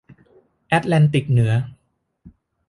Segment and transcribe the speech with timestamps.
[0.67, 1.53] แอตแลนติกเหนือ